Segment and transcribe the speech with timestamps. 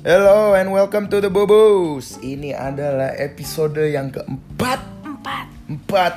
[0.00, 2.16] Hello and welcome to the Bobos.
[2.24, 4.80] Ini adalah episode yang keempat.
[5.04, 5.46] Empat.
[5.68, 6.14] Empat.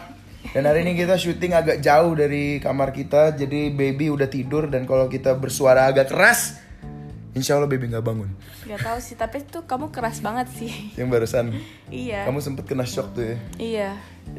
[0.56, 4.88] Dan hari ini kita syuting agak jauh dari kamar kita, jadi baby udah tidur dan
[4.88, 6.64] kalau kita bersuara agak keras,
[7.36, 8.32] insya Allah baby nggak bangun.
[8.72, 10.72] Gak tahu sih, tapi tuh kamu keras banget sih.
[10.96, 11.46] Yang barusan,
[11.92, 12.24] iya.
[12.24, 13.38] kamu sempet kena shock tuh ya.
[13.60, 13.90] Iya.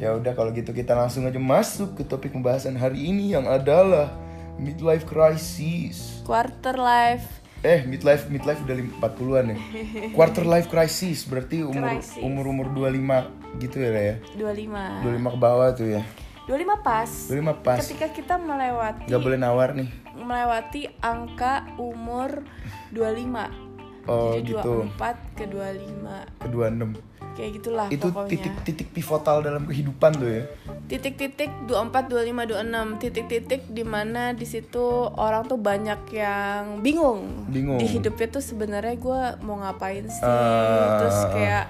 [0.01, 4.09] Ya udah kalau gitu kita langsung aja masuk ke topik pembahasan hari ini yang adalah
[4.57, 6.25] midlife crisis.
[6.25, 7.44] Quarter life.
[7.61, 9.57] Eh, midlife midlife udah lim- 40-an ya.
[10.15, 12.19] Quarter life crisis berarti umur Crisis.
[12.19, 13.25] umur umur 25
[13.57, 14.15] gitu ya ya.
[14.33, 15.01] 25.
[15.01, 16.01] 25 ke bawah tuh ya.
[16.45, 17.09] 25 pas.
[17.25, 17.77] 25 pas.
[17.81, 19.89] Ketika kita melewati Gak boleh nawar nih.
[20.15, 22.45] melewati angka umur
[22.91, 23.49] 25.
[24.05, 24.85] Oh, Jadi gitu.
[24.93, 26.37] 24 ke 25.
[26.37, 27.01] Ke 26.
[27.35, 28.29] Kayak gitulah Itu pokoknya.
[28.29, 30.43] titik-titik pivotal dalam kehidupan tuh ya.
[30.85, 37.77] Titik-titik 24 25 26 titik-titik di mana di situ orang tuh banyak yang bingung Bingung.
[37.77, 41.01] di hidupnya tuh sebenarnya gue mau ngapain sih Ah.
[41.01, 41.65] terus kayak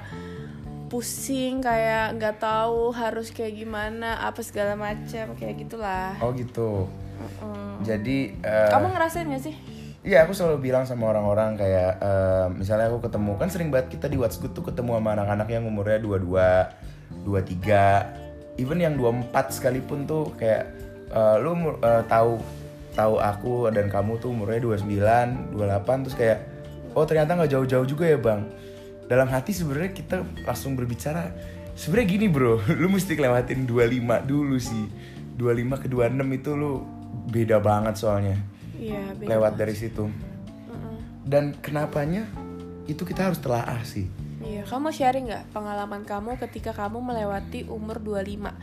[0.86, 6.86] pusing kayak nggak tahu harus kayak gimana apa segala macam kayak gitulah Oh gitu.
[7.16, 7.82] Mm-mm.
[7.82, 9.56] Jadi eh, kamu ngerasain gak sih
[10.04, 14.06] Iya aku selalu bilang sama orang-orang kayak eh, misalnya aku ketemu kan sering banget kita
[14.06, 18.25] di WhatsApp tuh ketemu sama anak-anak yang umurnya 22, 23,
[18.56, 20.72] even yang 24 sekalipun tuh kayak
[21.12, 22.40] eh, lu eh, tahu
[22.96, 26.40] tahu aku dan kamu tuh umurnya 29, 28 terus kayak
[26.96, 28.42] oh ternyata nggak jauh-jauh juga ya bang.
[29.06, 31.30] Dalam hati sebenarnya kita langsung berbicara
[31.76, 34.88] sebenarnya gini bro, lu mesti lewatin 25 dulu sih.
[35.36, 36.96] 25 ke 26 itu lu
[37.28, 38.38] beda banget soalnya
[38.80, 39.28] iya beda.
[39.36, 40.08] lewat dari situ
[41.26, 42.28] dan kenapanya
[42.86, 44.08] itu kita harus telaah sih
[44.46, 48.54] Iya, kamu sharing nggak pengalaman kamu ketika kamu melewati umur 25?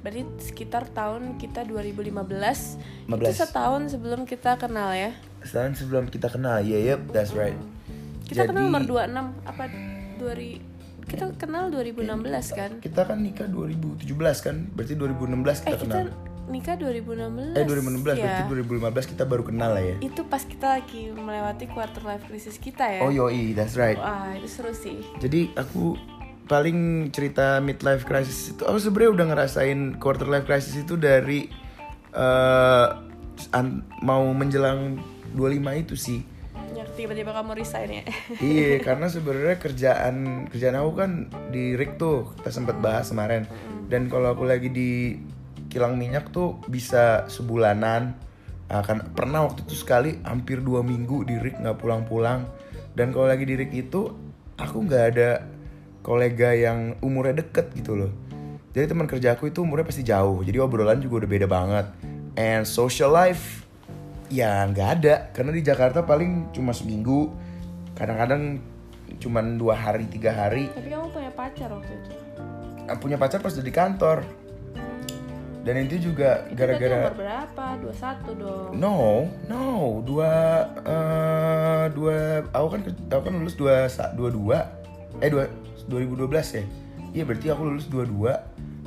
[0.00, 2.12] Berarti sekitar tahun kita 2015.
[3.08, 3.08] 15.
[3.08, 5.12] Itu setahun sebelum kita kenal ya.
[5.40, 7.56] sekarang sebelum kita kenal ya yep that's right
[8.28, 9.64] Kita Jadi, kenal umur 26 apa
[10.20, 10.68] 2000
[11.10, 12.70] kita kenal 2016 kan?
[12.78, 14.04] kita kan nikah 2017
[14.46, 17.54] kan berarti 2016 kita Eh kita kenal nikah 2016.
[17.54, 18.42] eh 2016 ya.
[18.42, 18.42] berarti
[19.00, 22.84] 2015 kita baru kenal lah ya Itu pas kita lagi melewati quarter life crisis kita
[22.84, 23.00] ya.
[23.00, 25.00] oh yoi that's right Wah, itu seru sih.
[25.18, 25.94] jadi aku
[26.44, 31.46] paling cerita midlife crisis itu aku sebenarnya udah ngerasain quarter life crisis itu dari
[33.50, 34.98] an- mau menjelang
[35.32, 35.46] 25
[35.80, 36.20] itu sih
[36.90, 38.04] tiba-tiba kamu resign ya.
[38.44, 40.16] iya karena sebenarnya kerjaan
[40.52, 41.10] kerjaan aku kan
[41.48, 43.48] di rig tuh kita sempat bahas kemarin
[43.88, 45.16] dan kalau aku lagi di
[45.70, 48.18] kilang minyak tuh bisa sebulanan.
[48.70, 52.46] Akan pernah waktu itu sekali hampir dua minggu di rig nggak pulang-pulang.
[52.94, 54.10] Dan kalau lagi di rig itu
[54.58, 55.46] aku nggak ada
[56.02, 58.12] kolega yang umurnya deket gitu loh.
[58.70, 61.86] Jadi teman kerja aku itu umurnya pasti jauh jadi obrolan juga udah beda banget.
[62.38, 63.66] And social life
[64.30, 67.34] ya nggak ada karena di Jakarta paling cuma seminggu
[67.98, 68.62] kadang-kadang
[69.18, 70.70] cuma dua hari tiga hari.
[70.70, 72.10] Tapi kamu punya pacar waktu itu.
[72.86, 74.22] Ah, punya pacar pas udah di kantor
[75.60, 77.64] dan itu juga gara-gara berapa?
[77.84, 78.70] 21 dong.
[78.72, 80.32] no no dua
[80.80, 84.58] eh, dua aku kan aku kan lulus dua dua dua.
[85.20, 85.44] Eh dua
[85.84, 86.64] 2012 ya?
[87.12, 88.32] Iya berarti aku lulus dua dua.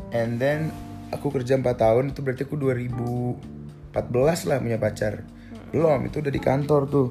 [0.09, 0.73] And then
[1.09, 5.21] aku kerja 4 tahun itu berarti aku 2014 lah punya pacar.
[5.69, 7.07] Belum itu udah di kantor tuh.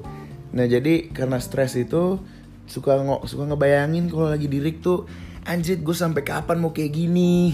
[0.51, 2.19] Nah jadi karena stres itu
[2.63, 5.03] suka ngo- suka ngebayangin kalau lagi di rig tuh
[5.43, 7.51] anjir gue sampai kapan mau kayak gini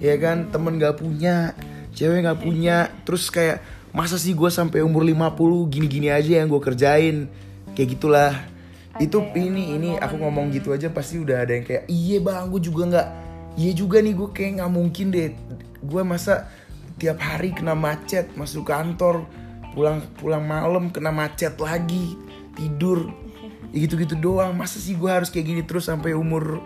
[0.00, 0.48] ya kan?
[0.50, 1.54] Temen gak punya
[1.94, 2.88] cewek gak punya.
[3.04, 3.62] Terus kayak
[3.92, 7.28] masa sih gue sampai umur 50 gini-gini aja yang gue kerjain?
[7.76, 8.32] Kayak gitulah.
[8.98, 12.60] Itu ini ini aku ngomong gitu aja pasti udah ada yang kayak iya bang gue
[12.60, 13.08] juga nggak.
[13.60, 15.30] Iya juga nih gue kayak nggak mungkin deh.
[15.84, 16.50] Gue masa
[16.98, 19.24] tiap hari kena macet masuk kantor
[19.72, 22.18] pulang pulang malam kena macet lagi
[22.58, 23.08] tidur.
[23.70, 24.52] Ya gitu-gitu doang.
[24.58, 26.60] Masa sih gue harus kayak gini terus sampai umur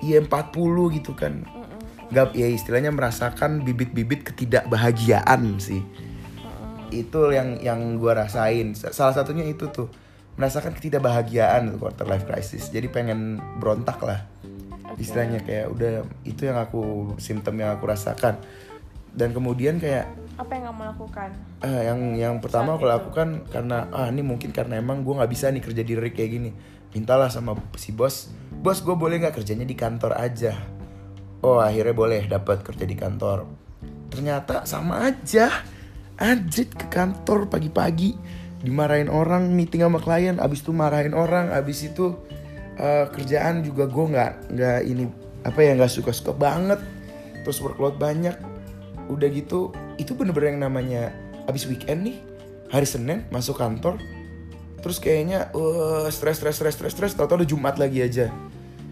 [0.00, 1.59] iya 40 gitu kan
[2.10, 5.82] nggak ya istilahnya merasakan bibit-bibit ketidakbahagiaan sih.
[6.90, 8.74] Itu yang yang gue rasain.
[8.74, 9.86] Salah satunya itu tuh
[10.34, 12.74] merasakan ketidakbahagiaan quarter life crisis.
[12.74, 14.26] Jadi pengen berontak lah.
[14.98, 15.92] Istilahnya kayak udah
[16.26, 18.42] itu yang aku simptom yang aku rasakan.
[19.10, 21.30] Dan kemudian kayak Apa yang kamu lakukan?
[21.60, 25.52] eh, yang yang pertama aku lakukan karena ah ini mungkin karena emang gue nggak bisa
[25.52, 26.50] nih kerja di rig kayak gini.
[26.90, 30.79] Mintalah sama si bos bos gue boleh nggak kerjanya di kantor aja
[31.44, 33.48] oh akhirnya boleh dapat kerja di kantor.
[34.12, 35.48] Ternyata sama aja.
[36.20, 38.12] Anjir ke kantor pagi-pagi
[38.60, 42.12] dimarahin orang meeting sama klien abis itu marahin orang abis itu
[42.76, 45.08] eh, kerjaan juga gue nggak nggak ini
[45.48, 46.80] apa ya nggak suka-suka banget.
[47.40, 48.36] Terus workload banyak.
[49.08, 51.08] Udah gitu itu bener-bener yang namanya
[51.48, 52.16] abis weekend nih
[52.68, 53.96] hari Senin masuk kantor.
[54.84, 58.28] Terus kayaknya uh, stres stres stres stres stres tau-tau udah Jumat lagi aja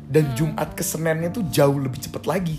[0.09, 2.59] dan Jumat ke Seninnya tuh jauh lebih cepet lagi.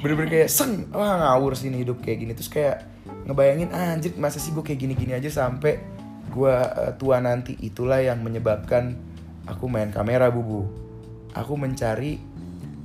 [0.00, 2.32] Bener-bener kayak seng wah ngawur sih ini hidup kayak gini.
[2.32, 2.88] Terus kayak
[3.28, 5.80] ngebayangin ah, anjir masa sih gue kayak gini-gini aja sampai
[6.32, 8.96] gue uh, tua nanti itulah yang menyebabkan
[9.44, 10.64] aku main kamera bubu.
[11.36, 12.16] Aku mencari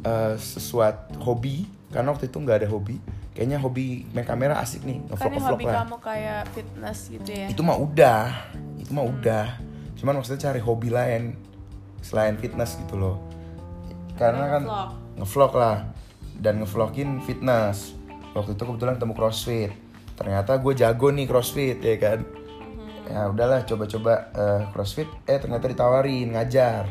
[0.03, 2.99] uh, sesuatu hobi karena waktu itu nggak ada hobi.
[3.31, 5.75] Kayaknya hobi main kamera asik nih kan ngevlog ngevlog hobi lah.
[5.87, 7.47] kamu kayak fitness gitu ya?
[7.47, 8.23] Itu mah udah
[8.75, 9.47] itu mah udah.
[9.95, 11.39] Cuman maksudnya cari hobi lain
[12.03, 13.28] selain fitness gitu loh
[14.19, 14.89] karena kan Ngevlog.
[15.17, 15.77] ngevlog lah.
[16.35, 17.95] Dan ngevlogin fitness.
[18.31, 19.71] Waktu itu kebetulan ketemu crossfit.
[20.13, 22.19] Ternyata gue jago nih crossfit ya kan?
[23.07, 25.07] Ya udahlah coba-coba eh, crossfit.
[25.23, 26.85] Eh ternyata ditawarin ngajar.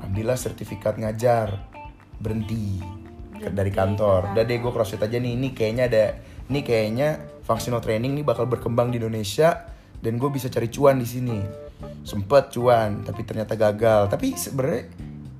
[0.00, 1.56] Ambillah sertifikat ngajar.
[2.16, 2.78] Berhenti
[3.34, 4.32] ke- dari kantor.
[4.32, 5.32] udah deh gue crossfit aja nih.
[5.34, 6.04] Ini kayaknya ada
[6.46, 7.08] ini kayaknya
[7.42, 9.68] functional training nih bakal berkembang di Indonesia.
[9.98, 11.38] Dan gue bisa cari cuan di sini.
[12.02, 14.06] Sempet cuan tapi ternyata gagal.
[14.06, 14.84] Tapi sebenarnya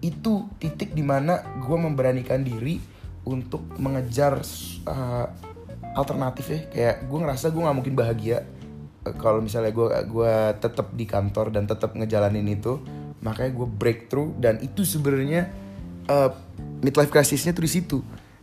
[0.08, 2.80] itu titik di mana gue memberanikan diri
[3.28, 4.40] untuk mengejar
[4.88, 5.26] uh,
[5.92, 6.60] alternatif ya.
[6.72, 8.48] Kayak gue ngerasa gue nggak mungkin bahagia
[9.04, 12.80] eh, kalau misalnya gue gua tetap di kantor dan tetap ngejalanin itu.
[13.20, 15.50] Makanya gue breakthrough dan itu sebenarnya
[16.08, 16.30] uh,
[16.80, 17.98] midlife crisisnya tuh di situ.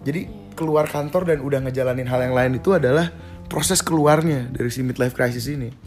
[0.05, 3.09] Jadi keluar kantor dan udah ngejalanin hal yang lain itu adalah
[3.49, 5.84] proses keluarnya dari si midlife crisis ini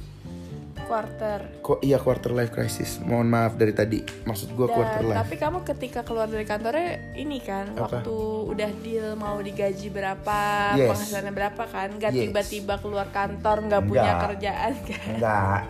[0.89, 1.39] quarter.
[1.61, 2.97] Kok iya quarter life crisis.
[2.99, 4.01] Mohon maaf dari tadi.
[4.25, 5.19] Maksud gue quarter life.
[5.19, 8.01] tapi kamu ketika keluar dari kantornya ini kan Apa?
[8.01, 8.17] waktu
[8.49, 10.39] udah deal mau digaji berapa
[10.75, 10.89] Yes.
[10.89, 12.23] penghasilannya berapa kan nggak Yes.
[12.25, 15.05] tiba-tiba keluar kantor nggak punya kerjaan kan?
[15.13, 15.61] Enggak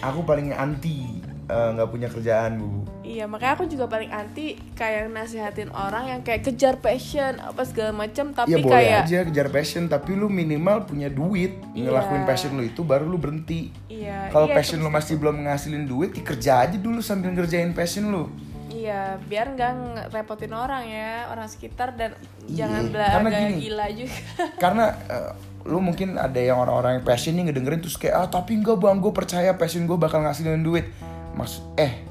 [0.00, 5.06] aku paling anti eh, nggak punya kerjaan bu iya makanya aku juga paling anti kayak
[5.06, 9.48] nasihatin orang yang kayak kejar passion apa segala macam tapi ya boleh kayak aja kejar
[9.48, 12.26] passion tapi lu minimal punya duit ngelakuin Iya.
[12.26, 16.10] passion lu itu baru lu berhenti iya kalau iya, passion lu masih belum ngasilin duit
[16.10, 18.32] ya kerja aja dulu sambil ngerjain passion lu
[18.66, 19.72] iya biar nggak
[20.08, 23.56] ngerepotin orang ya orang sekitar dan Iya, jangan belaga gini.
[23.62, 24.16] gila juga
[24.62, 25.30] karena eh,
[25.64, 28.96] lu mungkin ada yang orang-orang yang passion nih ngedengerin terus kayak ah tapi enggak bang
[28.96, 30.88] gue percaya passion gue bakal ngasilin duit
[31.32, 32.03] maksud eh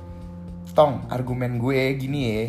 [0.74, 2.42] tong argumen gue gini ya.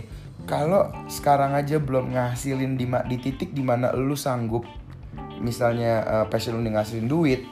[0.45, 4.69] Kalau sekarang aja belum ngasilin di, di titik di mana lu sanggup
[5.41, 7.45] misalnya eh, passion lu ngasilin duit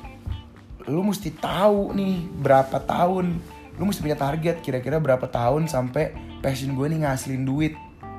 [0.89, 3.39] lu mesti tahu nih berapa tahun
[3.79, 6.13] lu mesti punya target kira-kira berapa tahun sampai
[6.45, 7.75] passion gue nih ngasilin duit.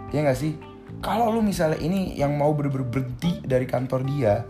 [0.09, 0.57] Ya nggak sih?
[1.03, 4.47] Kalau lu misalnya ini yang mau berhenti dari kantor dia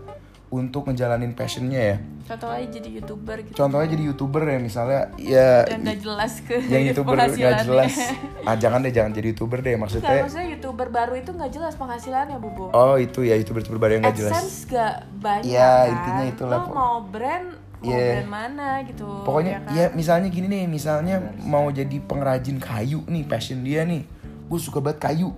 [0.54, 5.66] untuk ngejalanin passionnya ya contoh aja jadi youtuber gitu contohnya jadi youtuber ya misalnya ya
[5.66, 7.94] dan nggak jelas ke yang youtuber nggak jelas
[8.42, 12.38] ah jangan deh jangan jadi youtuber deh maksudnya maksudnya youtuber baru itu nggak jelas penghasilannya
[12.38, 15.90] bubu oh itu ya youtuber youtuber baru yang nggak jelas AdSense gak banyak Iya, kan?
[15.90, 16.72] intinya itulah, Lo Po.
[16.72, 17.48] mau brand
[17.80, 18.08] mau Iya.
[18.16, 19.72] brand mana gitu Pokoknya kan?
[19.72, 24.00] ya misalnya gini nih, misalnya mau jadi pengrajin kayu nih, passion dia nih.
[24.44, 25.36] Gue suka banget kayu.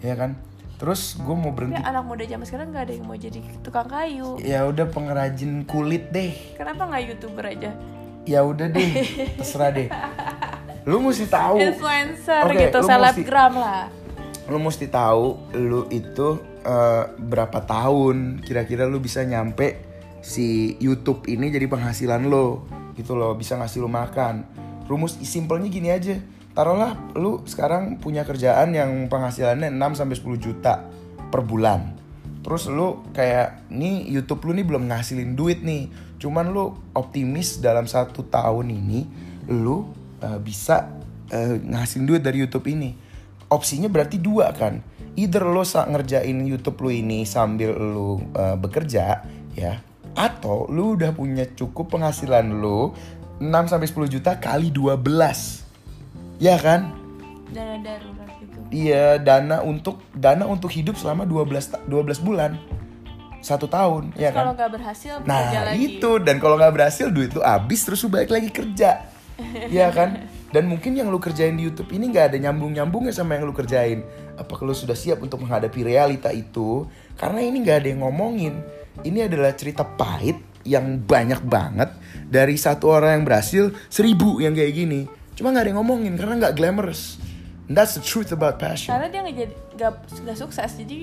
[0.00, 0.34] Ya kan?
[0.76, 1.80] Terus gue mau Tapi berhenti.
[1.80, 6.10] anak muda zaman sekarang nggak ada yang mau jadi tukang kayu Ya udah pengrajin kulit
[6.10, 6.36] deh.
[6.52, 7.72] kenapa nggak youtuber aja
[8.22, 8.90] Ya udah deh,
[9.34, 9.88] terserah deh.
[10.84, 11.58] Lu mesti tahu.
[11.58, 13.88] influencer Oke, gitu mesti- selebgram lah
[14.46, 16.28] Lu mesti tahu lu itu
[16.60, 19.82] eh, berapa tahun kira-kira lu bisa nyampe
[20.20, 24.42] si YouTube ini jadi penghasilan lo gitu loh bisa ngasih lu makan
[24.84, 26.14] rumus simpelnya gini aja
[26.56, 30.88] taruhlah lu sekarang punya kerjaan yang penghasilannya 6 sampai 10 juta
[31.28, 31.92] per bulan.
[32.40, 35.92] Terus lu kayak nih YouTube lu nih belum ngasilin duit nih.
[36.16, 39.00] Cuman lu optimis dalam satu tahun ini
[39.52, 39.84] lu
[40.24, 40.96] eh, bisa
[41.28, 42.96] eh, ngasilin duit dari YouTube ini.
[43.52, 44.80] Opsinya berarti dua kan?
[45.16, 49.84] Either sa- ngerjain YouTube lu ini sambil lu eh, bekerja ya
[50.16, 52.96] atau lu udah punya cukup penghasilan lu
[53.36, 55.65] 6 sampai 10 juta kali 12
[56.38, 56.92] ya kan
[57.48, 62.58] dana darurat gitu Iya, dana untuk dana untuk hidup selama 12 ta- 12 bulan.
[63.38, 64.58] Satu tahun, ya kalau kan?
[64.58, 68.28] nggak berhasil Nah, lagi itu dan kalau nggak berhasil duit lu habis terus lu balik
[68.28, 69.06] lagi kerja.
[69.70, 70.26] Iya kan?
[70.50, 74.02] Dan mungkin yang lu kerjain di YouTube ini nggak ada nyambung-nyambungnya sama yang lu kerjain.
[74.34, 76.88] Apakah lu sudah siap untuk menghadapi realita itu?
[77.14, 78.58] Karena ini nggak ada yang ngomongin.
[78.98, 81.92] Ini adalah cerita pahit yang banyak banget
[82.26, 85.06] dari satu orang yang berhasil seribu yang kayak gini.
[85.36, 87.20] Cuma nggak ada yang ngomongin karena nggak glamorous.
[87.66, 88.94] And that's the truth about passion.
[88.94, 89.54] karena dia nggak jadi
[90.22, 90.96] nggak sukses jadi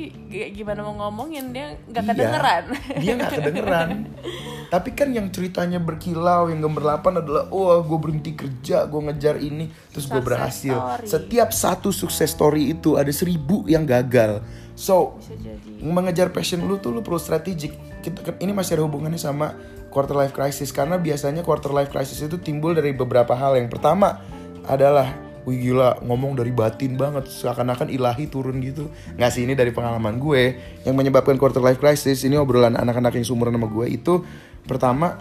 [0.55, 2.63] gimana mau ngomongin dia nggak Iya, kedengeran
[3.03, 3.89] dia nggak kedengeran.
[4.73, 9.69] Tapi kan yang ceritanya berkilau yang gemerlapan adalah oh gue berhenti kerja gue ngejar ini
[9.91, 10.73] terus gue berhasil.
[10.73, 11.05] story.
[11.05, 14.39] setiap satu sukses story itu ada seribu yang gagal.
[14.73, 15.19] So
[15.77, 17.75] mengejar passion lu tuh lu perlu strategik.
[17.99, 19.51] Kita- ini masih ada hubungannya sama
[19.93, 20.73] quarter life crisis.
[20.73, 23.53] Karena biasanya quarter life crisis itu timbul dari beberapa hal.
[23.61, 24.17] Yang pertama
[24.65, 27.27] adalah Wih gila ngomong dari batin banget.
[27.29, 28.89] Seakan-akan ilahi turun gitu.
[29.19, 30.57] Nggak sih ini dari pengalaman gue.
[30.87, 34.23] Yang menyebabkan quarter life crisis ini obrolan anak-anak yang sumuran sama gue itu
[34.63, 35.19] pertama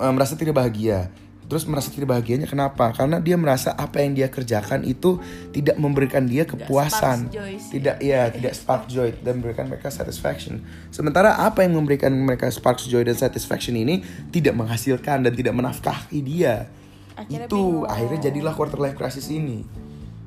[0.00, 1.12] eh, merasa tidak bahagia
[1.48, 2.92] terus merasa tidak bahagianya kenapa?
[2.92, 5.16] Karena dia merasa apa yang dia kerjakan itu
[5.50, 7.32] tidak memberikan dia kepuasan.
[7.32, 7.80] joy sih.
[7.80, 10.60] tidak ya tidak spark joy dan memberikan mereka satisfaction.
[10.92, 16.20] Sementara apa yang memberikan mereka sparks joy dan satisfaction ini tidak menghasilkan dan tidak menafkahi
[16.20, 16.68] dia.
[17.16, 17.88] Akhirnya itu bingung.
[17.88, 19.64] akhirnya jadilah quarter life crisis ini.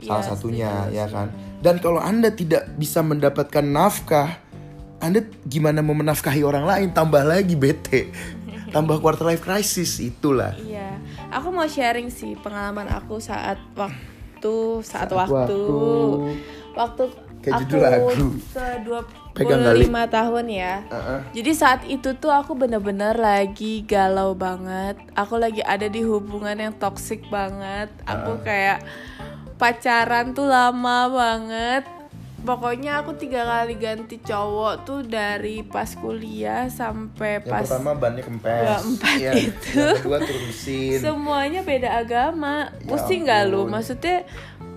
[0.01, 1.27] Salah Iya, satunya setuju, ya kan?
[1.61, 4.41] Dan kalau anda tidak bisa mendapatkan nafkah
[5.01, 6.87] anda gimana mau menafkahi orang lain?
[6.93, 8.13] Tambah lagi bete
[8.71, 10.95] tambah quarter life crisis itulah Iya,
[11.29, 15.61] aku mau sharing sih pengalaman aku saat waktu saat, Saat waktu waktu.
[16.73, 17.03] waktu
[17.41, 18.25] Kayak aku lagu.
[19.33, 19.89] ke kali.
[19.89, 20.73] 25 tahun ya.
[20.85, 21.19] Uh-uh.
[21.33, 25.01] Jadi saat itu tuh aku bener-bener lagi galau banget.
[25.17, 27.89] Aku lagi ada di hubungan yang toxic banget.
[28.05, 28.85] Aku kayak
[29.57, 31.83] pacaran tuh lama banget.
[32.41, 38.23] Pokoknya aku tiga kali ganti cowok tuh dari pas kuliah sampai yang pas pertama bannya
[38.25, 38.65] kempes.
[38.65, 39.77] Dua empat Iya, itu.
[39.77, 42.73] yang kedua turun mesin semuanya beda agama.
[42.73, 43.69] Ya pusing nggak lu?
[43.69, 44.25] maksudnya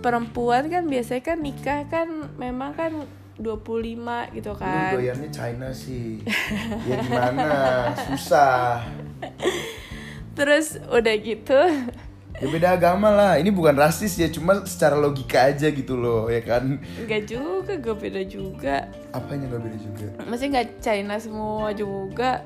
[0.04, 2.92] perempuan kan biasanya kan nikah kan memang kan
[3.34, 4.92] 25 gitu lu kan.
[4.94, 6.20] doyannya China sih.
[6.84, 7.48] Ya gimana?
[8.12, 8.84] Susah.
[10.36, 11.60] Terus udah gitu
[12.40, 13.32] ya beda agama lah.
[13.38, 16.82] Ini bukan rasis ya cuma secara logika aja gitu loh ya kan?
[17.06, 18.76] Nggak juga gue beda juga.
[19.14, 20.06] Apanya gak beda juga?
[20.26, 22.42] Masih nggak China semua juga.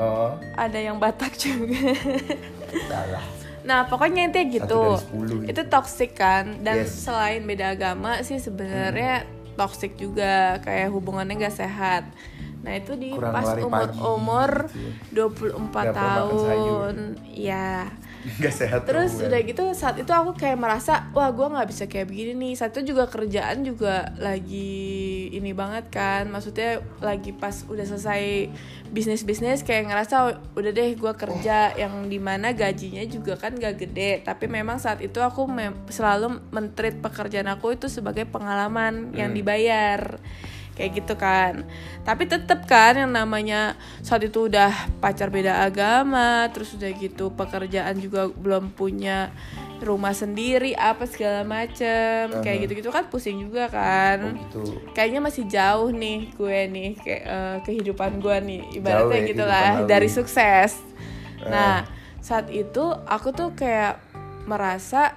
[0.00, 0.36] Oh.
[0.56, 1.80] Ada yang Batak juga.
[2.88, 3.24] Salah
[3.62, 4.98] nah pokoknya intinya gitu.
[4.98, 5.34] gitu.
[5.46, 6.58] itu toxic kan?
[6.66, 7.06] Dan Yes.
[7.06, 9.22] selain beda agama sih sebenarnya
[9.54, 10.58] toxic juga.
[10.66, 12.10] Kayak hubungannya nggak sehat.
[12.62, 16.96] Nah itu di Kurang pas umur pagi umur gitu 24 Nggak pernah makan tahun.
[17.30, 17.70] Ya
[18.22, 22.06] Gak sehat terus udah gitu saat itu aku kayak merasa wah gue nggak bisa kayak
[22.06, 22.52] begini nih.
[22.54, 26.30] Saat itu juga kerjaan juga lagi ini banget kan.
[26.30, 28.46] Maksudnya lagi pas udah selesai
[28.94, 33.82] bisnis bisnis kayak ngerasa udah deh gue kerja yang di mana gajinya juga kan gak
[33.82, 34.22] gede.
[34.22, 40.22] Tapi memang saat itu aku mem- selalu mentreat pekerjaan aku itu sebagai pengalaman yang dibayar
[40.72, 41.68] kayak gitu kan.
[42.02, 48.00] Tapi tetep kan yang namanya saat itu udah pacar beda agama terus udah gitu pekerjaan
[48.00, 49.30] juga belum punya
[49.84, 52.32] rumah sendiri apa segala macem.
[52.40, 54.80] Kayak gitu gitu kan pusing juga oh kan gitu.
[54.96, 59.52] Kayaknya masih jauh nih gue nih kayak eh, kehidupan gue nih ibaratnya ya gitu kehidupan
[59.52, 59.88] lah lalu.
[59.88, 60.72] dari sukses.
[61.44, 61.84] Nah
[62.22, 63.98] saat itu aku tuh kayak
[64.46, 65.14] merasa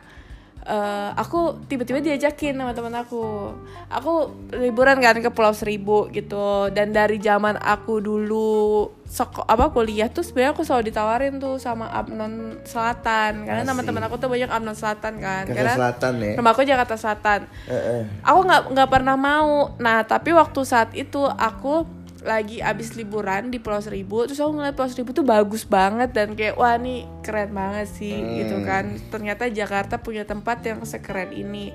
[0.65, 3.53] eh, aku tiba-tiba diajakin sama teman aku.
[3.87, 6.73] Aku liburan kan ke Pulau Seribu gitu.
[6.73, 11.87] Dan dari zaman aku dulu seko apa kuliah tuh sebenarnya aku selalu ditawarin tuh sama
[11.93, 13.45] Abnon Selatan.
[13.45, 15.43] Karena teman-teman aku tuh banyak Abnon Selatan kan.
[15.45, 16.33] Jakarta karena Selatan ya?
[16.41, 17.39] rumah aku Jakarta Selatan.
[17.69, 18.01] Eh, eh.
[18.25, 19.77] aku nggak nggak pernah mau.
[19.77, 21.94] Nah tapi waktu saat itu aku
[22.25, 26.33] lagi abis liburan di Pulau Seribu terus aku ngeliat Pulau Seribu tuh bagus banget dan
[26.33, 28.97] kayak wah nih keren banget sih gitu kan.
[29.13, 31.71] Ternyata Jakarta punya tempat yang sekeren ini.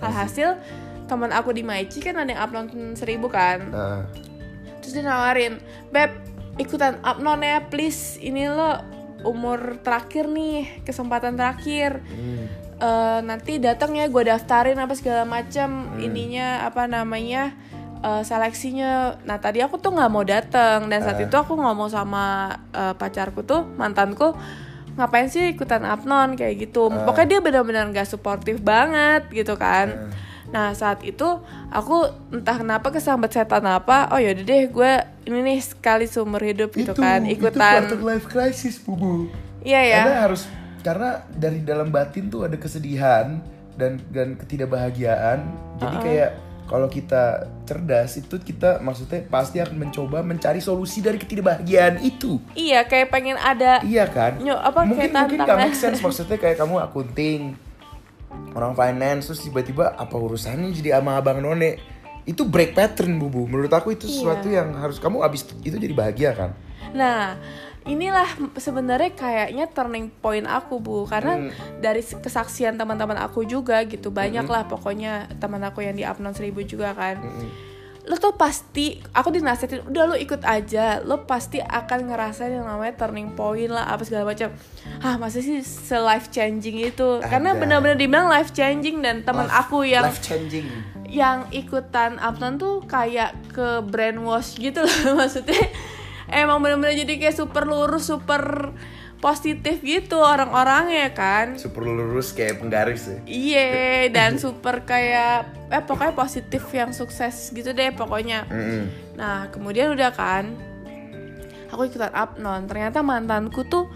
[0.00, 0.56] Alhasil
[1.04, 3.58] teman aku di Maici kan ada yang upload seribu kan.
[3.68, 4.02] Nah,
[4.80, 5.58] terus dia nawarin
[5.90, 6.10] beb
[6.56, 8.16] ikutan upload ya please.
[8.18, 8.80] Ini lo
[9.20, 12.00] umur terakhir nih kesempatan terakhir.
[12.00, 12.60] Hmm.
[12.80, 17.52] Eh, nanti datang ya gue daftarin apa segala macam ininya apa namanya
[18.04, 19.20] eh, seleksinya.
[19.24, 23.44] Nah tadi aku tuh nggak mau datang dan saat itu aku ngomong sama eh, pacarku
[23.44, 24.34] tuh mantanku
[24.98, 26.90] ngapain sih ikutan apnon kayak gitu.
[26.90, 30.12] Pokoknya dia benar-benar nggak suportif banget gitu kan.
[30.50, 31.40] Nah saat itu
[31.70, 34.92] aku entah kenapa kesambat setan apa oh yaudah deh gue
[35.30, 37.86] ini nih sekali seumur hidup gitu kan itu ikutan.
[37.86, 39.30] quarter life crisis bubu.
[39.62, 40.02] Iya ya.
[40.04, 40.42] Anda harus
[40.82, 43.38] karena dari dalam batin tuh ada kesedihan
[43.78, 45.38] dan dan ketidakbahagiaan.
[45.78, 46.30] Jadi kayak
[46.70, 47.22] kalau kita
[47.66, 52.38] cerdas itu kita maksudnya pasti akan mencoba mencari solusi dari ketidakbahagiaan itu.
[52.54, 54.38] iya kayak pengen ada Iya kan?
[54.38, 55.66] Nyo, apa, mungkin kayak mungkin gak tantangan.
[55.66, 57.58] make sense maksudnya kayak kamu akunting
[58.52, 61.74] orang finance terus tiba-tiba apa urusannya jadi ama abang none
[62.22, 64.62] itu break pattern bubu menurut aku itu sesuatu Iya.
[64.62, 66.52] yang harus kamu abis itu jadi bahagia kan
[66.90, 67.38] Nah,
[67.90, 71.50] inilah sebenarnya kayaknya turning point aku bu, karena Hmm.
[71.82, 76.62] dari kesaksian teman-teman aku juga gitu banyak lah pokoknya teman aku yang di Upnon seribu
[76.62, 77.18] juga kan.
[78.00, 82.96] Lo tuh pasti, aku dinasihatin, udah lo ikut aja, lo pasti akan ngerasain yang namanya
[82.96, 84.50] turning point lah apa segala macam.
[84.98, 87.20] Ah masa sih se life changing itu?
[87.20, 87.60] Karena Ada.
[87.60, 90.66] benar-benar dibilang life changing dan teman aku yang life changing
[91.10, 95.58] yang ikutan Upton tuh kayak ke brainwash gitu loh maksudnya
[96.32, 98.72] emang bener-bener jadi kayak super lurus super
[99.20, 103.18] positif gitu orang-orangnya kan Super lurus kayak penggaris ya.
[103.28, 103.68] Iya
[104.08, 108.48] dan super kayak eh pokoknya positif yang sukses gitu deh pokoknya.
[108.48, 108.88] Mm-mm.
[109.20, 110.56] Nah kemudian udah kan
[111.68, 113.86] aku ikutan upnon ternyata mantanku tuh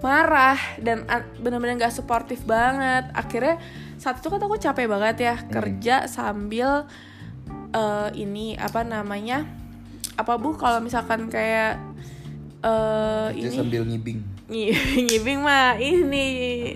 [0.00, 3.04] marah dan an- bener-bener gak suportif banget.
[3.12, 3.60] Akhirnya
[4.00, 6.88] saat itu kan aku capek banget ya kerja sambil
[7.72, 9.44] eh, ini apa namanya
[10.14, 11.78] apa bu kalau misalkan kayak
[12.60, 14.20] eh Dia ini sambil ngibing.
[14.44, 16.26] Ngi- ngibing mah ini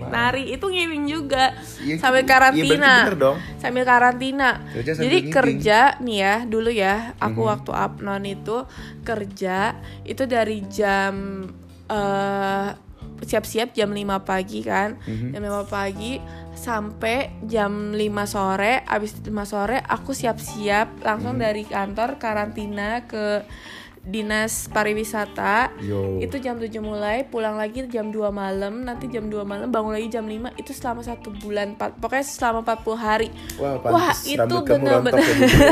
[0.03, 3.37] nari itu ngibing juga Iya, sambil iya, karantina bener dong.
[3.57, 5.33] sambil karantina Kerja sambil jadi ngibing.
[5.33, 7.49] kerja nih ya dulu ya aku Mhm.
[7.49, 8.57] waktu upnon itu
[9.03, 9.57] kerja
[10.03, 11.45] itu dari jam
[11.87, 12.69] eh,
[13.19, 15.29] siap-siap jam 5 pagi kan Mhm.
[15.31, 16.17] jam 5 pagi
[16.59, 21.41] sampai jam 5 sore abis 5 sore aku siap-siap langsung Mhm.
[21.41, 23.47] dari kantor karantina ke
[24.01, 26.17] dinas pariwisata Yo.
[26.17, 30.07] itu jam 7 mulai pulang lagi jam 2 malam nanti jam 2 malam bangun lagi
[30.09, 35.19] jam 5 itu selama satu bulan pokoknya selama 40 hari Wah, Wah, itu bener-bener.
[35.19, 35.71] ya.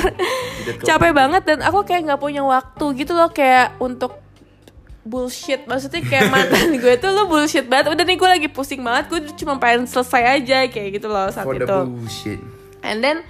[0.59, 0.85] Tidak kok.
[0.85, 4.19] capek banget dan aku kayak nggak punya waktu gitu loh kayak untuk
[5.07, 5.63] bullshit.
[5.63, 7.95] Maksudnya kayak mantan gue tuh lo bullshit banget.
[7.95, 9.07] Udah nih gue lagi pusing banget.
[9.07, 11.77] Gue cuma pengen selesai aja kayak gitu loh saat For the itu.
[11.87, 12.39] bullshit.
[12.83, 13.23] And then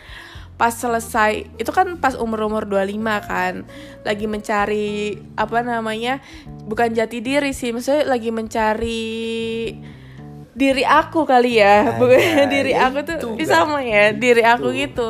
[0.57, 2.97] pas selesai itu kan pas umur-umur 25
[3.29, 3.53] kan.
[4.01, 6.19] Lagi mencari apa namanya
[6.65, 7.69] bukan jati diri sih.
[7.69, 9.05] Maksudnya lagi mencari
[10.57, 11.93] diri aku kali ya.
[11.93, 14.81] Anjay, bukan diri ya aku tuh itu, sama ya diri aku Itu.
[14.89, 15.09] gitu.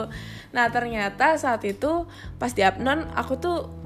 [0.52, 2.04] Nah ternyata saat itu
[2.36, 3.77] pas di Apnon aku tuh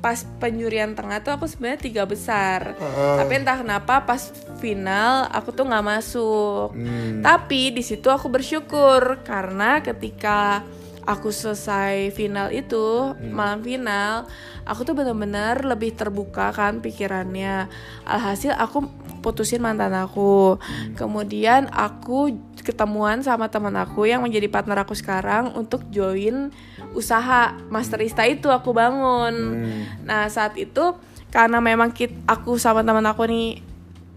[0.00, 3.16] pas penjurian tengah tuh aku sebenarnya tiga besar Heeh.
[3.20, 7.20] tapi entah kenapa pas final aku tuh nggak masuk Hmm.
[7.20, 10.64] tapi di situ aku bersyukur karena ketika
[11.10, 14.30] aku selesai final itu malam final,
[14.62, 17.66] aku tuh benar-benar lebih terbuka kan pikirannya.
[18.06, 18.86] Alhasil aku
[19.18, 20.62] putusin mantan aku.
[20.94, 26.54] Kemudian aku ketemuan sama teman aku yang menjadi partner aku sekarang untuk join
[26.94, 29.34] usaha masterista itu aku bangun.
[29.34, 29.82] Hmm.
[30.06, 30.94] Nah saat itu
[31.34, 33.62] karena memang kit, aku sama teman aku nih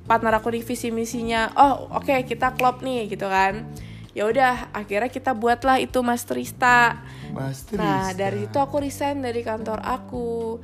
[0.05, 3.65] partner aku di visi misinya, oh oke kita klop nih gitu kan.
[4.13, 7.01] Ya udah akhirnya kita buatlah itu masterista.
[7.33, 10.61] Master Nah dari itu aku resign dari kantor aku.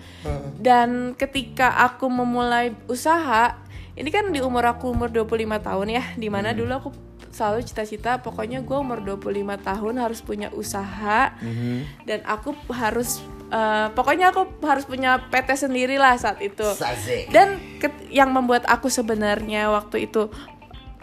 [0.55, 3.57] Dan ketika aku memulai usaha,
[3.93, 5.25] ini kan di umur aku umur 25
[5.59, 6.89] tahun ya, di mana dulu aku
[7.29, 9.21] selalu cita-cita pokoknya gue umur 25
[9.55, 12.01] tahun harus punya usaha Mhm.
[12.03, 16.65] dan aku harus eh, pokoknya aku harus punya PT sendiri lah saat itu
[17.29, 17.61] dan
[18.09, 20.29] yang membuat aku sebenarnya waktu itu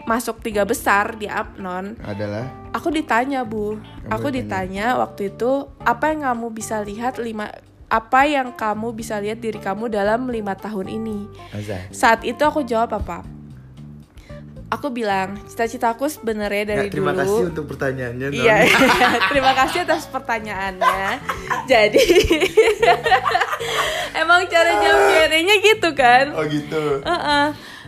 [0.07, 4.95] masuk tiga besar di Apnon Adalah aku ditanya bu Kamu aku ditanya?
[4.95, 7.51] ditanya waktu itu apa yang kamu bisa lihat lima
[7.87, 11.91] apa yang kamu bisa lihat diri kamu dalam lima tahun ini Azan.
[11.91, 13.23] saat itu aku jawab apa
[14.67, 18.27] aku bilang cita-citaku sebenarnya dari Ya, terima dulu kasih untuk pertanyaannya.
[18.27, 18.35] Non.
[18.43, 18.57] Iya,
[19.31, 21.07] terima kasih atas pertanyaannya.
[21.71, 22.03] Jadi
[24.21, 26.25] emang cara jawab Q&A-nya gitu kan?
[26.35, 26.99] Oh gitu.
[26.99, 27.45] Heeh.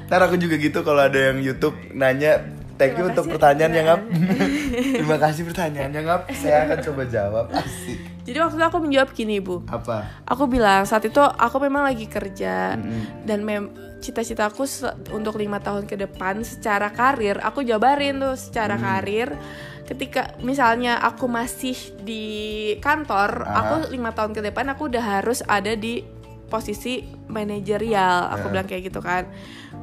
[0.10, 2.42] Ntar aku juga gitu kalau ada yang YouTube nanya
[2.76, 3.34] Thank you untuk kasih.
[3.36, 4.02] pertanyaannya ngap.
[4.96, 6.22] Terima kasih pertanyaannya ngap.
[6.32, 7.46] Saya akan coba jawab.
[7.52, 8.00] Asik.
[8.24, 10.08] Jadi waktu itu aku menjawab gini bu, Apa?
[10.24, 13.26] aku bilang saat itu aku memang lagi kerja Mm-mm.
[13.26, 13.68] dan mem
[14.00, 14.64] cita-citaku
[15.12, 18.86] untuk lima tahun ke depan secara karir aku jabarin tuh secara Hmm.
[18.86, 19.30] karir
[19.84, 22.24] ketika misalnya aku masih di
[22.80, 23.60] kantor Ah.
[23.60, 26.00] aku lima tahun ke depan aku udah harus ada di
[26.48, 28.52] posisi manajerial aku Ya.
[28.52, 29.26] bilang kayak gitu kan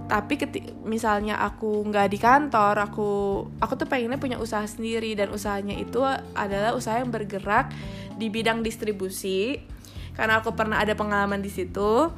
[0.06, 3.10] tapi keti- misalnya aku nggak di kantor aku
[3.58, 6.02] aku tuh pengennya punya usaha sendiri dan usahanya itu
[6.34, 7.70] adalah usaha yang bergerak
[8.14, 9.60] di bidang distribusi.
[10.16, 12.08] Karena aku pernah ada pengalaman di situ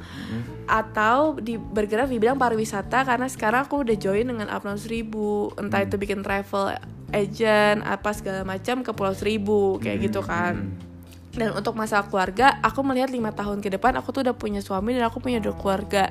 [0.71, 5.51] atau di bergerak di bidang pariwisata karena sekarang aku udah join dengan Upload Seribu.
[5.59, 6.79] Entah itu bikin travel
[7.11, 10.88] agent apa segala macam ke Pulau Seribu kayak gitu kan
[11.31, 14.93] dan untuk masalah keluarga aku melihat lima tahun ke depan aku tuh udah punya suami
[14.93, 16.09] dan aku punya dua keluarga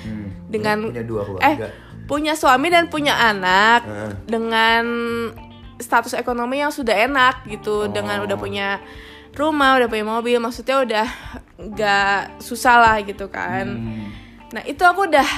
[0.00, 0.32] Hmm.
[0.46, 1.66] Dengan- punya dua eh keluarga.
[2.06, 4.10] punya suami dan punya anak Heeh.
[4.24, 4.84] dengan
[5.76, 8.24] status ekonomi yang sudah enak gitu dengan Oh.
[8.24, 8.68] udah punya
[9.30, 11.06] rumah udah punya mobil maksudnya udah
[11.58, 14.08] nggak susah lah gitu kan Hmm.
[14.50, 15.28] nah itu aku udah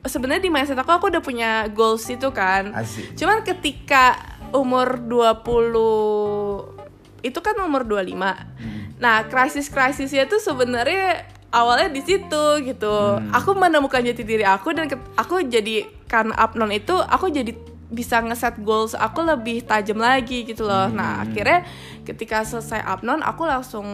[0.00, 3.14] sebenarnya di mindset aku aku udah punya goals itu kan Asik.
[3.14, 4.18] cuman ketika
[4.50, 6.77] umur 20
[7.22, 8.14] itu kan umur 25
[8.58, 8.90] Hmm.
[8.98, 11.22] Nah, krisis-krisisnya tuh sebenarnya
[11.54, 12.96] awalnya di situ gitu.
[13.18, 13.30] Hmm.
[13.30, 17.54] Aku menemukan jati diri aku dan aku jadi karena Upnon itu aku jadi
[17.88, 20.92] bisa ngeset goals aku lebih tajam lagi gitu loh.
[20.92, 21.64] Nah, akhirnya
[22.04, 23.84] ketika selesai upnon aku langsung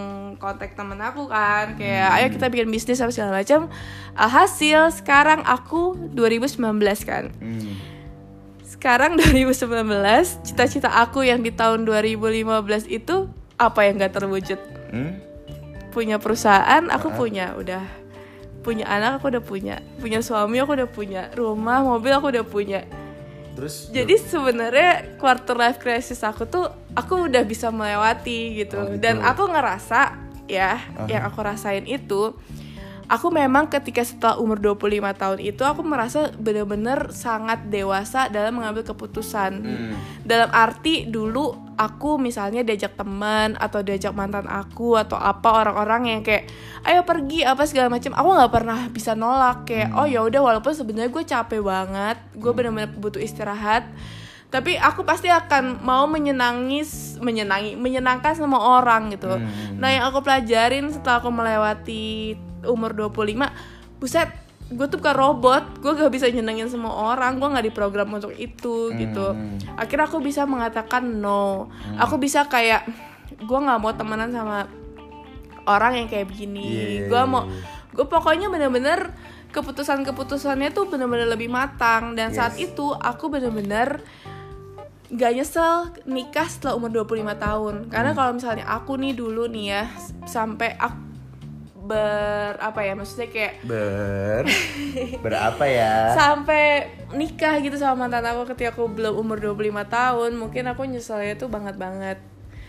[0.42, 3.70] kontak temen aku kan kayak ayo kita bikin bisnis apa segala macam.
[4.18, 6.58] Alhasil sekarang aku 2019
[7.06, 7.30] kan.
[7.38, 7.93] Hmm.
[8.74, 9.87] Sekarang 2019
[10.42, 14.58] cita-cita aku yang di tahun 2015 itu apa yang gak terwujud?
[14.90, 15.22] Hmm?
[15.94, 17.87] Punya perusahaan aku punya udah
[18.66, 22.80] punya anak aku udah punya punya suami aku udah punya rumah mobil aku udah punya
[23.54, 26.66] Terus jadi sebenarnya quarter life crisis aku tuh
[26.98, 28.74] aku udah bisa melewati gitu.
[28.82, 28.98] Oh, gitu.
[28.98, 30.18] Dan aku ngerasa
[30.50, 30.76] ya
[31.08, 32.34] yang aku rasain itu
[33.09, 38.85] aku memang ketika setelah umur 25 tahun itu aku merasa bener-bener sangat dewasa dalam mengambil
[38.85, 39.53] keputusan.
[39.61, 39.95] Hmm.
[40.25, 46.21] Dalam arti dulu aku misalnya diajak teman atau diajak mantan aku atau apa orang-orang yang
[46.23, 46.49] kayak
[46.87, 50.71] ayo pergi apa segala macam aku nggak pernah bisa nolak kayak oh ya udah walaupun
[50.71, 53.90] sebenarnya gue capek banget gue benar-benar butuh istirahat
[54.55, 56.87] tapi aku pasti akan mau menyenangi
[57.19, 59.75] menyenangi menyenangkan semua orang gitu Hmm.
[59.75, 63.51] nah yang aku pelajarin setelah aku melewati umur 25
[63.99, 64.31] buset
[64.64, 68.95] gue tuh bukan robot gue gak bisa nyenengin semua orang gue nggak diprogram untuk itu
[68.95, 69.59] gitu Hmm.
[69.75, 71.67] akhirnya aku bisa mengatakan no
[71.99, 72.87] aku bisa kayak
[73.35, 74.71] gue nggak mau temenan sama
[75.67, 77.59] orang yang kayak begini Iya, gue iya, mau iya.
[77.90, 79.11] gue pokoknya bener-bener
[79.51, 82.71] keputusan-keputusannya tuh bener-bener lebih matang dan saat Yes.
[82.71, 84.03] itu aku bener-bener
[85.14, 85.74] gak nyesel
[86.05, 88.18] nikah setelah umur 25 tahun karena Hmm.
[88.18, 89.83] kalau misalnya aku nih dulu nih ya
[90.24, 91.07] sampai aku
[91.85, 94.48] ber apa ya maksudnya kayak Ber
[95.24, 96.16] berapa ya?
[96.16, 101.37] sampai nikah gitu sama mantan aku ketika aku belum umur 25 tahun mungkin aku nyeselnya
[101.37, 102.18] tuh banget banget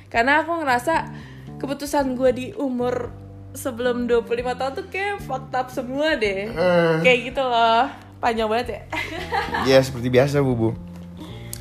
[0.07, 1.15] karena aku ngerasa
[1.55, 3.07] keputusan gue di umur
[3.53, 6.93] sebelum 25 tahun tuh kayak fucked up semua deh Eh.
[6.99, 7.87] kayak gitu loh
[8.19, 8.81] panjang banget ya
[9.65, 10.75] Ya seperti biasa Bubu.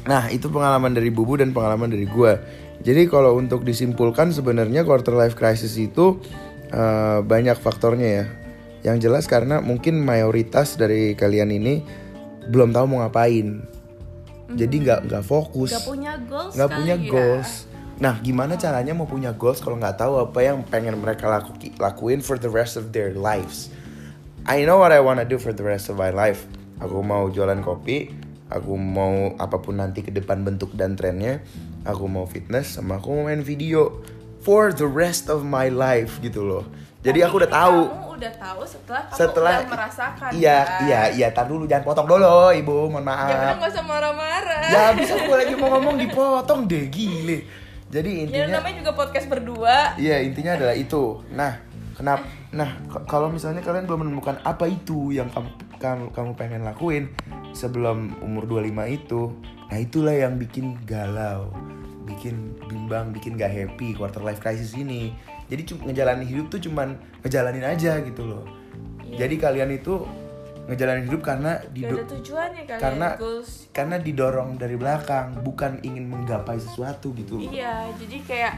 [0.05, 2.37] Nah itu pengalaman dari Bubu dan pengalaman dari gua.
[2.85, 6.21] Jadi kalau untuk disimpulkan sebenarnya quarter life crisis itu
[6.69, 8.27] eh, banyak faktornya ya.
[8.85, 11.81] Yang jelas karena mungkin mayoritas dari kalian ini
[12.53, 13.65] belum tahu mau ngapain.
[14.53, 15.73] Jadi nggak nggak fokus.
[15.73, 17.09] gak punya goals nggak kali punya ya.
[17.09, 17.51] goals.
[17.95, 22.21] Nah, gimana caranya mau punya goals kalau nggak tahu apa yang pengen mereka laku lakuin
[22.21, 23.73] for the rest of their lives?
[24.45, 26.45] I know what I wanna do for the rest of my life.
[26.83, 28.13] Aku mau jualan kopi,
[28.55, 31.43] aku mau apa pun nanti ke depan bentuk dan trennya,
[31.83, 33.99] aku mau fitness, sama aku mau main video
[34.41, 36.63] for the rest of my life gitu loh.
[37.03, 37.81] Jadi Tapi aku udah tahu.
[37.85, 40.81] kamu udah tahu setelah kamu Setelah udah merasakan Iya, kan?
[40.81, 43.29] iya, iya, tar dulu jangan potong dulu, Ibu, mohon maaf.
[43.29, 47.45] ya udah gak usah marah-marah Ya bisa gue lagi mau ngomong dipotong deh gile.
[47.91, 51.21] Jadi ya intinya namanya juga podcast berdua Iya intinya adalah itu.
[51.31, 51.61] Nah
[51.93, 52.25] kenapa?
[52.55, 52.71] Nah
[53.11, 55.51] kalau misalnya kalian belum menemukan apa itu yang kamu
[55.83, 57.11] kamu, kamu pengen lakuin
[57.51, 59.23] sebelum umur 25 itu,
[59.69, 61.51] nah itulah yang bikin galau,
[62.07, 65.13] bikin bimbang, bikin gak happy quarter life crisis ini.
[65.51, 68.47] Jadi cuma ngejalanin hidup tuh cuman ngejalanin aja gitu loh.
[69.05, 70.07] Jadi kalian itu
[70.65, 76.57] ngejalanin hidup karena dido- tujuannya kalian karena goals karena didorong dari belakang, bukan ingin menggapai
[76.57, 77.37] sesuatu gitu.
[77.45, 77.53] loh.
[77.53, 78.55] Iya, jadi kayak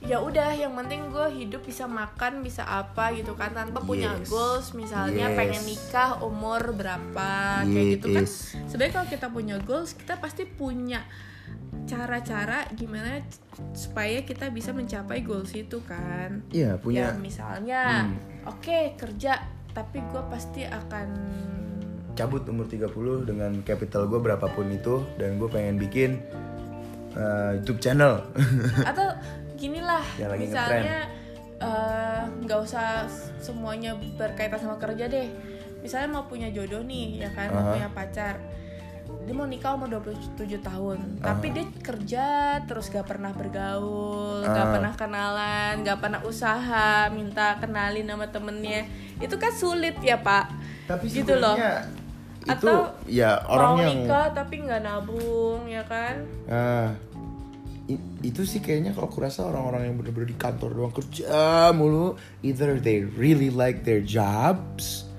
[0.00, 4.26] ya udah yang penting gue hidup bisa makan bisa apa gitu kan tanpa punya Yes.
[4.26, 5.36] goals misalnya Yes.
[5.36, 7.30] pengen nikah umur berapa
[7.62, 8.56] kayak gitu kan Yes.
[8.64, 11.04] sebenarnya kalau kita punya goals kita pasti punya
[11.84, 13.20] cara-cara gimana
[13.72, 17.12] supaya kita bisa mencapai goals itu kan Iya punya.
[17.12, 18.16] ya misalnya Hmm.
[18.48, 19.36] oke kerja
[19.70, 21.08] tapi gue pasti akan
[22.12, 22.90] cabut umur 30
[23.22, 26.18] dengan capital gue berapapun itu dan gue pengen bikin
[27.12, 28.22] uh, YouTube channel.
[28.86, 29.14] atau
[29.60, 30.98] gini lah Ya, lagi misalnya
[31.60, 33.04] eh, nggak usah
[33.36, 35.28] semuanya berkaitan sama kerja deh.
[35.80, 37.70] Misalnya mau punya jodoh nih ya kan mau Aha.
[37.70, 38.34] punya pacar.
[39.20, 42.24] Dia mau nikah umur 27 tahun tapi dia kerja
[42.64, 44.72] terus gak pernah bergaul gak Ah.
[44.72, 48.88] pernah kenalan gak pernah usaha minta kenalin sama temennya.
[49.16, 50.48] Itu kan sulit ya pak.
[50.86, 51.54] Tapi gitu loh.
[52.40, 56.24] itu Atau ya orang mau yang nikah tapi nggak nabung ya kan?
[56.48, 56.88] Ah,
[58.20, 62.76] itu sih kayaknya kalau aku rasa orang-orang yang bener-bener di kantor doang kerja mulu either
[62.78, 65.10] they really like their jobs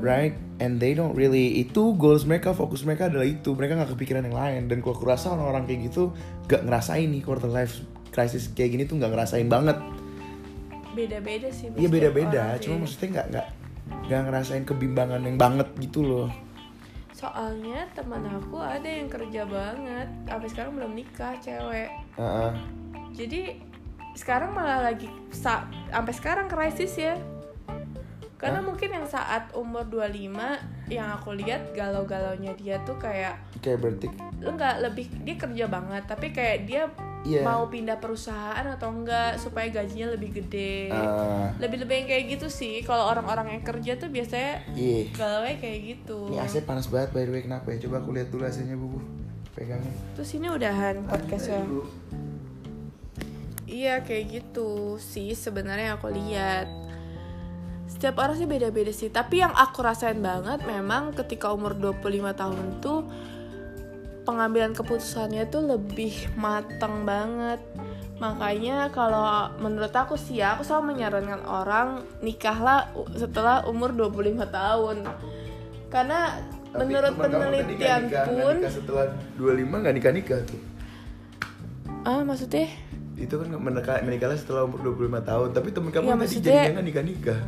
[0.00, 0.34] right?
[0.60, 3.52] And they don't really itu goals mereka fokus mereka adalah itu.
[3.52, 4.62] Mereka nggak kepikiran yang lain.
[4.68, 6.12] Dan kalau aku rasa orang-orang kayak gitu
[6.48, 9.78] gak ngerasain nih quarter life crisis kayak gini tuh nggak ngerasain banget.
[10.90, 13.46] Beda-beda sih Iya beda-beda, cuma maksudnya nggak nggak
[14.10, 16.28] nggak ngerasain kebimbangan yang banget gitu loh.
[17.20, 21.92] Soalnya teman aku ada yang kerja banget, sampai sekarang belum nikah cewek.
[22.16, 22.52] Heeh.
[23.12, 23.60] Jadi
[24.16, 27.20] sekarang malah lagi sa- sampai sekarang krisis ya.
[28.40, 30.56] Karena mungkin yang saat umur 25
[30.88, 34.08] yang aku lihat galau-galaunya dia tuh kayak kayak berarti
[34.40, 36.88] enggak lebih dia kerja banget tapi kayak dia
[37.20, 37.44] Iya.
[37.44, 40.88] mau pindah perusahaan atau enggak supaya gajinya lebih gede.
[40.88, 42.80] Ah, lebih-lebih yang kayak gitu sih.
[42.80, 45.04] Kalau orang-orang yang kerja tuh biasanya iya.
[45.12, 46.32] galau kayak gitu.
[46.32, 47.42] Ini AC panas banget by the way.
[47.44, 47.84] Kenapa ya?
[47.84, 49.04] Coba aku lihat dulu AC-nya bubu
[49.54, 51.66] pegangin terus ini udahan podcastnya.
[53.70, 56.66] iya kayak gitu sih sebenarnya aku lihat.
[57.90, 59.10] Setiap orang sih beda-beda sih.
[59.10, 63.06] Tapi yang aku rasain banget memang ketika umur 25 tahun tuh
[64.22, 67.60] pengambilan keputusannya tuh lebih matang banget.
[68.20, 71.88] Makanya kalau menurut aku sih ya aku selalu menyarankan orang
[72.20, 74.96] nikahlah setelah umur 25 tahun.
[75.88, 76.36] Karena
[76.70, 80.60] menurut penelitian pun setelah 25 nggak nikah nikah tuh?
[82.04, 82.68] Ah maksudnya?
[83.16, 87.04] Itu kan menikah menikahnya setelah umur 25 tahun tapi temen kamu Iya, tadi maksudnya- nikah
[87.04, 87.40] nikah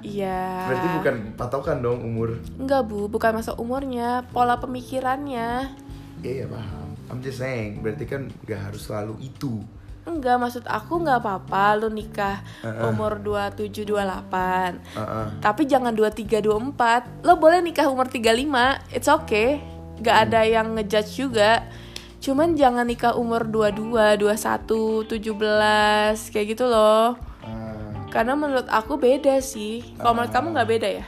[0.00, 0.66] iya.
[0.66, 2.40] Berarti bukan patokan dong umur.
[2.56, 5.70] Enggak bu bukan masa umurnya pola pemikirannya
[6.22, 6.88] iya paham.
[7.10, 9.60] I'm just saying berarti kan nggak harus selalu itu.
[10.08, 12.88] Enggak maksud aku nggak apa-apa lu nikah Heeh.
[12.88, 15.26] umur 27 28 Heeh.
[15.44, 19.60] tapi jangan 23 24 lo boleh nikah umur 35 it's okay.
[20.00, 21.68] Gak ada yang ngejudge juga.
[22.24, 27.20] Cuman jangan nikah umur 22 21 17 kayak gitu loh.
[27.44, 29.84] Ah, karena menurut aku beda sih.
[30.00, 31.04] Kalau menurut kamu nggak beda ya?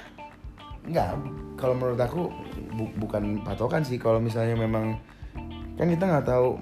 [0.85, 1.09] Nggak.
[1.57, 2.29] Kalau menurut aku
[2.75, 4.99] bu- bukan patokan sih kalau misalnya memang
[5.77, 6.61] kan kita nggak tahu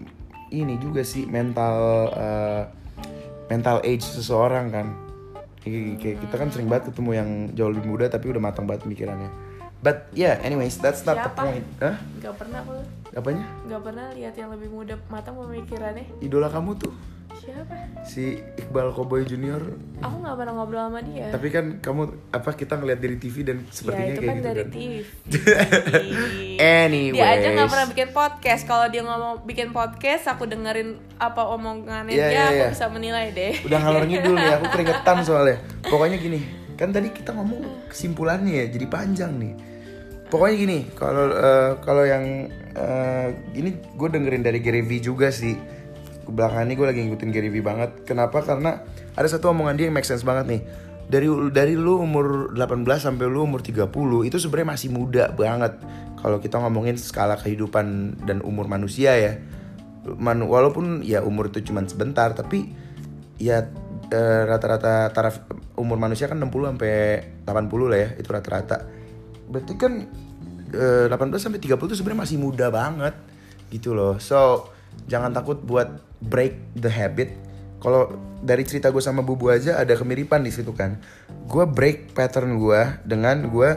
[0.51, 2.63] ini juga sih mental eh,
[3.51, 4.87] mental age seseorang kan.
[5.61, 9.29] Kayak kita kan sering banget ketemu yang jauh lebih muda tapi udah matang banget pemikirannya.
[9.81, 11.65] But yeah anyways that's not the point.
[11.81, 11.97] Hah?
[12.21, 12.77] nggak pernah aku
[13.17, 13.45] apanya?
[13.69, 16.05] Nggak pernah lihat yang lebih muda matang pemikirannya.
[16.21, 16.93] Idola kamu tuh
[17.41, 17.75] siapa?
[18.05, 19.65] Si Iqbal Koboy Junior.
[20.05, 21.33] Aku nggak pernah ngobrol sama dia.
[21.33, 24.49] Tapi kan kamu apa kita ngeliat dari TV dan sepertinya ya itu kayak kan gitu
[24.49, 24.71] dari kan?
[24.71, 25.07] TV
[26.85, 27.17] anyways.
[27.17, 28.63] Dia aja nggak pernah bikin podcast.
[28.69, 32.71] Kalau dia ngomong bikin podcast aku dengerin apa omongannya Iya, dia iya, aku iya.
[32.77, 33.55] bisa menilai deh.
[33.65, 35.57] Udah ngalor ngidul nih aku keringetan soalnya.
[35.89, 36.41] Pokoknya gini
[36.77, 39.53] kan tadi kita ngomong kesimpulannya ya jadi panjang nih.
[40.29, 45.80] Pokoknya gini kalau eh, kalau yang eh, ini gue dengerin dari Gary Vee juga sih
[46.31, 48.07] belakangan ini gue lagi ngikutin Gary Vee banget.
[48.07, 48.41] Kenapa?
[48.41, 48.81] Karena
[49.15, 50.63] ada satu omongan dia yang make sense banget nih.
[51.11, 53.91] Dari dari lu umur 18 sampai lu umur 30
[54.31, 55.75] itu sebenarnya masih muda banget.
[56.23, 59.35] Kalau kita ngomongin skala kehidupan dan umur manusia ya.
[60.17, 62.73] Man, walaupun ya umur itu cuma sebentar tapi
[63.37, 63.69] ya
[64.09, 65.45] eh, rata-rata taraf
[65.77, 66.95] umur manusia kan 60 sampai
[67.45, 68.87] 80 lah ya itu rata-rata.
[69.51, 69.93] Berarti kan
[70.73, 73.15] eh, 18 sampai 30 itu sebenarnya masih muda banget
[73.75, 74.17] gitu loh.
[74.23, 74.71] So
[75.07, 77.33] jangan takut buat break the habit.
[77.81, 81.01] Kalau dari cerita gue sama Bubu aja ada kemiripan di situ kan.
[81.49, 83.71] Gue break pattern gue dengan gue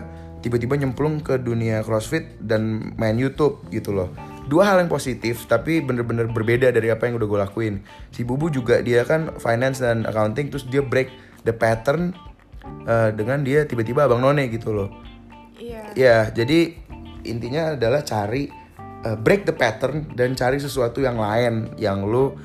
[0.44, 4.12] tiba-tiba nyemplung ke dunia crossfit dan main YouTube gitu loh.
[4.52, 7.76] Dua hal yang positif tapi bener-bener berbeda dari apa yang udah gue lakuin.
[8.12, 11.08] Si Bubu juga dia kan finance dan accounting terus dia break
[11.48, 12.12] the pattern
[12.84, 14.92] eh, dengan dia tiba-tiba abang none gitu loh.
[15.56, 15.96] Iya.
[15.96, 16.76] Ya jadi
[17.24, 18.63] intinya adalah cari
[19.04, 22.36] uh, break the pattern dan cari sesuatu yang lain yang lo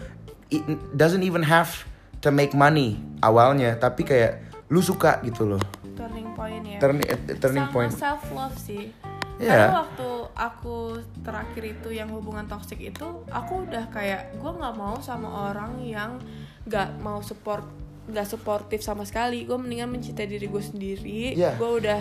[0.50, 0.62] it
[0.94, 1.86] doesn't even have
[2.18, 5.62] to make money awalnya tapi kayak lu suka gitu loh.
[5.96, 6.78] Turning point ya.
[6.78, 7.92] Turn- eh, turning sama point.
[7.92, 8.92] self love sih.
[9.38, 9.70] Iya.
[9.70, 10.76] karena waktu aku
[11.22, 16.18] terakhir itu yang hubungan toksik itu aku udah kayak gue nggak mau sama orang yang
[16.66, 17.62] nggak mau support
[18.10, 19.46] nggak suportif sama sekali.
[19.46, 21.38] Gue mendingan mencintai diri gue sendiri.
[21.38, 21.54] Iya.
[21.54, 22.00] gue udah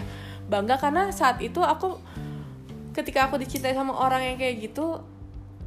[0.50, 2.00] bangga karena saat itu aku
[2.98, 5.06] ketika aku dicintai sama orang yang kayak gitu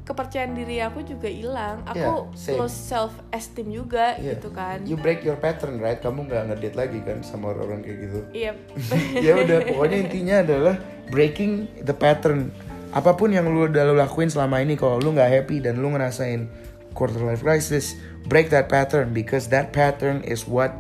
[0.02, 1.86] kepercayaan diri aku juga hilang.
[1.86, 2.58] Aku Iya, same.
[2.58, 4.34] low self esteem juga Iya.
[4.34, 4.82] gitu kan.
[4.82, 6.02] You break your pattern right?
[6.02, 8.20] Kamu nggak ngedate lagi kan sama orang-orang kayak gitu.
[8.34, 8.52] Iya.
[9.30, 10.74] Ya udah pokoknya intinya adalah
[11.14, 12.50] breaking the pattern.
[12.90, 15.94] Apa pun yang lu udah lu lakuin selama ini kalau lu nggak happy dan lu
[15.94, 16.50] ngerasain
[16.90, 17.94] quarter life crisis
[18.26, 20.74] break that pattern because that pattern is what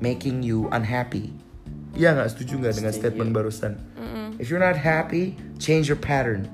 [0.00, 1.28] making you unhappy.
[1.92, 2.32] Iya nggak?
[2.32, 3.76] Setuju nggak dengan statement barusan
[4.42, 6.50] if you're not happy change your pattern.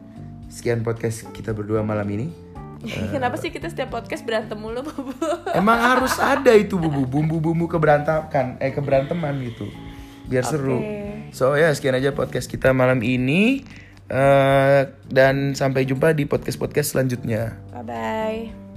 [0.52, 2.28] Sekian podcast kita berdua malam ini.
[3.16, 4.92] Kenapa sih kita setiap podcast berantem mulu Bu?
[5.56, 9.66] Emang harus ada itu bubu bumbu-bumbu keberantakan eh keberanteman gitu.
[10.28, 10.84] Biar seru.
[11.32, 13.64] So ya sekian aja podcast kita malam ini.
[14.08, 14.80] Eh,
[15.12, 17.60] dan sampai jumpa di podcast podcast selanjutnya.
[17.76, 18.67] bye bye